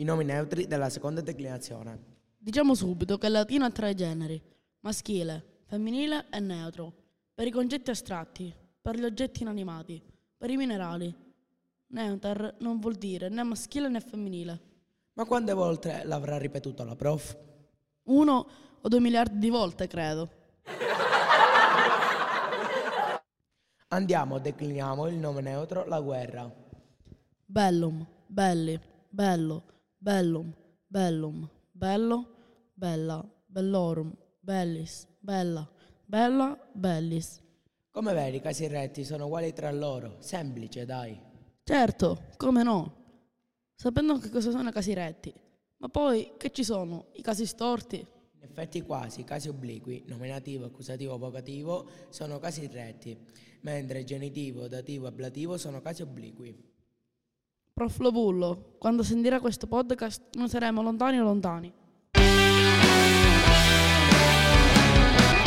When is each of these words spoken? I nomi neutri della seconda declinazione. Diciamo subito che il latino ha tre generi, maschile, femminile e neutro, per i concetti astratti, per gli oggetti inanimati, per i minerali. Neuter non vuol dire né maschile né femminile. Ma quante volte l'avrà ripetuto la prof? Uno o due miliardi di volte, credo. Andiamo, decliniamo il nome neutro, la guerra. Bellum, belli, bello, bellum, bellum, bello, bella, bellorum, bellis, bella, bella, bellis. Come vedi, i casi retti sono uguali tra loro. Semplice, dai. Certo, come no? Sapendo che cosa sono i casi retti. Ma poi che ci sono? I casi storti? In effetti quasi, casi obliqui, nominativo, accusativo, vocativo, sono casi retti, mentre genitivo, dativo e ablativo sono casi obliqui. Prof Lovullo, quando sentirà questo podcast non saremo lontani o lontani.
I 0.00 0.04
nomi 0.04 0.22
neutri 0.22 0.68
della 0.68 0.90
seconda 0.90 1.20
declinazione. 1.20 1.98
Diciamo 2.38 2.76
subito 2.76 3.18
che 3.18 3.26
il 3.26 3.32
latino 3.32 3.64
ha 3.64 3.70
tre 3.70 3.94
generi, 3.94 4.40
maschile, 4.82 5.62
femminile 5.64 6.26
e 6.30 6.38
neutro, 6.38 6.92
per 7.34 7.48
i 7.48 7.50
concetti 7.50 7.90
astratti, 7.90 8.54
per 8.80 8.96
gli 8.96 9.02
oggetti 9.02 9.42
inanimati, 9.42 10.00
per 10.36 10.50
i 10.50 10.56
minerali. 10.56 11.12
Neuter 11.88 12.58
non 12.60 12.78
vuol 12.78 12.94
dire 12.94 13.28
né 13.28 13.42
maschile 13.42 13.88
né 13.88 13.98
femminile. 13.98 14.60
Ma 15.14 15.24
quante 15.24 15.52
volte 15.52 16.02
l'avrà 16.04 16.38
ripetuto 16.38 16.84
la 16.84 16.94
prof? 16.94 17.36
Uno 18.04 18.48
o 18.80 18.88
due 18.88 19.00
miliardi 19.00 19.38
di 19.38 19.50
volte, 19.50 19.88
credo. 19.88 20.30
Andiamo, 23.88 24.38
decliniamo 24.38 25.08
il 25.08 25.16
nome 25.16 25.40
neutro, 25.40 25.84
la 25.86 25.98
guerra. 25.98 26.48
Bellum, 27.46 28.06
belli, 28.28 28.78
bello, 29.08 29.64
bellum, 29.98 30.54
bellum, 30.86 31.48
bello, 31.72 32.70
bella, 32.74 33.24
bellorum, 33.46 34.16
bellis, 34.40 35.06
bella, 35.18 35.68
bella, 36.04 36.56
bellis. 36.72 37.40
Come 37.90 38.12
vedi, 38.14 38.36
i 38.36 38.40
casi 38.40 38.68
retti 38.68 39.04
sono 39.04 39.26
uguali 39.26 39.52
tra 39.52 39.70
loro. 39.72 40.16
Semplice, 40.20 40.84
dai. 40.84 41.20
Certo, 41.64 42.26
come 42.36 42.62
no? 42.62 42.94
Sapendo 43.74 44.18
che 44.18 44.30
cosa 44.30 44.50
sono 44.50 44.68
i 44.68 44.72
casi 44.72 44.94
retti. 44.94 45.34
Ma 45.78 45.88
poi 45.88 46.32
che 46.36 46.50
ci 46.50 46.64
sono? 46.64 47.08
I 47.12 47.22
casi 47.22 47.44
storti? 47.46 47.96
In 47.96 48.42
effetti 48.42 48.82
quasi, 48.82 49.24
casi 49.24 49.48
obliqui, 49.48 50.04
nominativo, 50.06 50.64
accusativo, 50.64 51.18
vocativo, 51.18 51.88
sono 52.10 52.38
casi 52.38 52.66
retti, 52.68 53.16
mentre 53.62 54.04
genitivo, 54.04 54.68
dativo 54.68 55.06
e 55.06 55.08
ablativo 55.08 55.56
sono 55.56 55.80
casi 55.80 56.02
obliqui. 56.02 56.56
Prof 57.78 58.00
Lovullo, 58.00 58.74
quando 58.76 59.04
sentirà 59.04 59.38
questo 59.38 59.68
podcast 59.68 60.34
non 60.34 60.48
saremo 60.48 60.82
lontani 60.82 61.20
o 61.20 61.22
lontani. 61.22 61.72